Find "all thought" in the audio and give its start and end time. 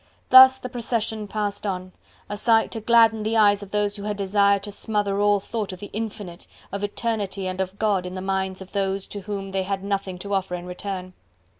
5.21-5.71